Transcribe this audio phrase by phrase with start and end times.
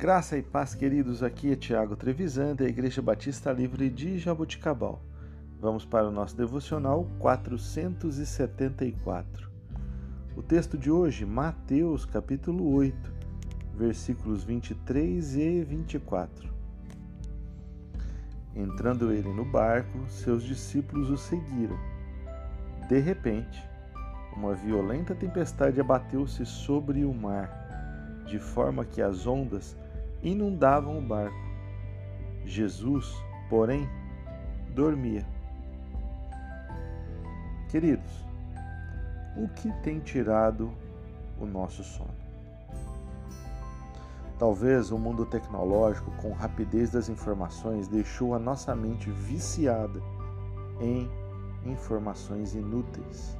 [0.00, 1.22] Graça e paz, queridos.
[1.22, 5.02] Aqui é Tiago Trevisan, da Igreja Batista Livre de Jaboticabal.
[5.60, 9.50] Vamos para o nosso devocional 474.
[10.34, 13.12] O texto de hoje, Mateus, capítulo 8,
[13.74, 16.48] versículos 23 e 24.
[18.56, 21.78] Entrando ele no barco, seus discípulos o seguiram.
[22.88, 23.62] De repente,
[24.36, 27.50] uma violenta tempestade abateu-se sobre o mar,
[28.26, 29.76] de forma que as ondas
[30.22, 31.36] inundavam o barco.
[32.44, 33.14] Jesus,
[33.48, 33.88] porém,
[34.74, 35.26] dormia.
[37.68, 38.26] Queridos,
[39.36, 40.72] o que tem tirado
[41.38, 42.20] o nosso sono?
[44.38, 50.00] Talvez o mundo tecnológico, com rapidez das informações, deixou a nossa mente viciada
[50.80, 51.10] em
[51.64, 53.36] informações inúteis.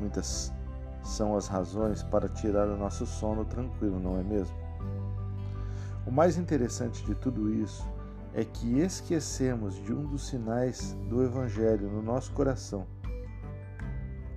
[0.00, 0.52] Muitas
[1.04, 4.56] são as razões para tirar o nosso sono tranquilo, não é mesmo?
[6.06, 7.86] O mais interessante de tudo isso
[8.34, 12.86] é que esquecemos de um dos sinais do Evangelho no nosso coração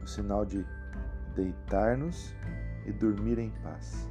[0.04, 0.66] o sinal de
[1.36, 2.36] deitar-nos
[2.86, 4.08] e dormir em paz.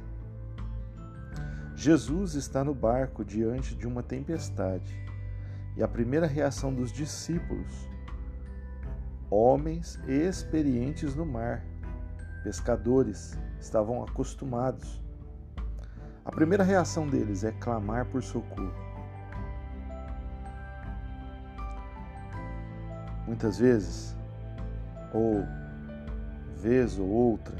[1.75, 4.99] Jesus está no barco diante de uma tempestade
[5.75, 7.89] e a primeira reação dos discípulos,
[9.33, 11.65] homens experientes no mar,
[12.43, 15.01] pescadores, estavam acostumados.
[16.23, 18.71] A primeira reação deles é clamar por socorro.
[23.25, 24.15] Muitas vezes,
[25.13, 25.43] ou
[26.61, 27.55] vez ou outra,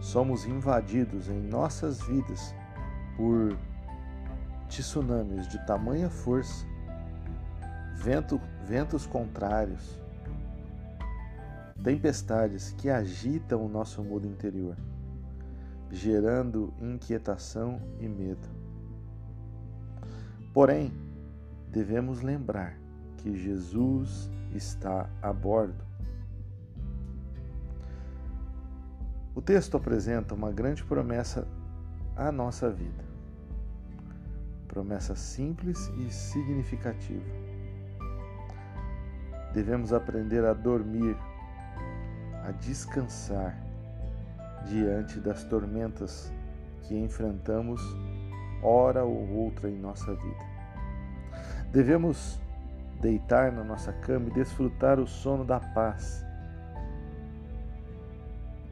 [0.00, 2.54] somos invadidos em nossas vidas
[3.16, 3.56] por
[4.68, 6.66] tsunamis de tamanha força,
[7.94, 10.05] vento, ventos contrários,
[11.86, 14.76] tempestades que agitam o nosso mundo interior,
[15.88, 18.48] gerando inquietação e medo.
[20.52, 20.92] Porém,
[21.70, 22.76] devemos lembrar
[23.18, 25.84] que Jesus está a bordo.
[29.32, 31.46] O texto apresenta uma grande promessa
[32.16, 33.04] à nossa vida.
[34.66, 37.30] Promessa simples e significativa.
[39.54, 41.16] Devemos aprender a dormir
[42.46, 43.56] a descansar
[44.66, 46.32] diante das tormentas
[46.82, 47.80] que enfrentamos
[48.62, 50.44] hora ou outra em nossa vida.
[51.72, 52.40] Devemos
[53.00, 56.24] deitar na nossa cama e desfrutar o sono da paz.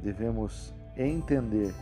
[0.02, 1.74] Devemos entender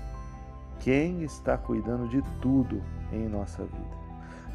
[0.81, 2.83] quem está cuidando de tudo
[3.13, 4.03] em nossa vida.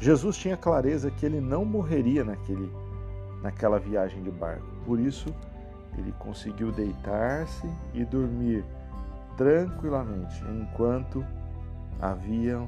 [0.00, 2.70] Jesus tinha clareza que ele não morreria naquele,
[3.42, 4.66] naquela viagem de barco.
[4.84, 5.34] Por isso,
[5.96, 8.64] ele conseguiu deitar-se e dormir
[9.36, 11.24] tranquilamente enquanto
[12.00, 12.58] havia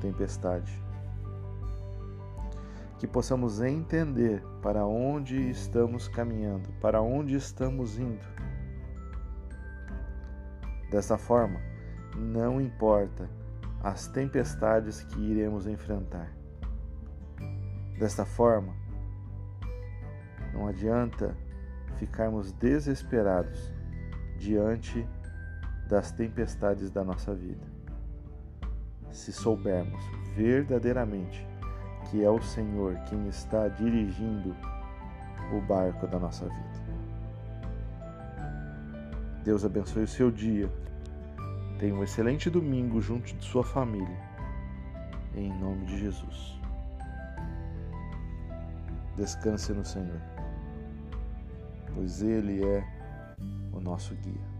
[0.00, 0.72] tempestade.
[2.98, 8.26] Que possamos entender para onde estamos caminhando, para onde estamos indo.
[10.90, 11.60] Dessa forma,
[12.16, 13.28] não importa
[13.82, 16.32] as tempestades que iremos enfrentar.
[17.98, 18.74] Desta forma,
[20.52, 21.36] não adianta
[21.98, 23.72] ficarmos desesperados
[24.38, 25.06] diante
[25.88, 27.66] das tempestades da nossa vida.
[29.10, 30.02] Se soubermos
[30.34, 31.46] verdadeiramente
[32.10, 34.54] que é o Senhor quem está dirigindo
[35.52, 36.78] o barco da nossa vida.
[39.44, 40.70] Deus abençoe o seu dia.
[41.78, 44.28] Tenha um excelente domingo junto de sua família.
[45.34, 46.58] Em nome de Jesus.
[49.16, 50.37] Descanse no Senhor
[51.94, 52.84] pois Ele é
[53.72, 54.57] o nosso guia.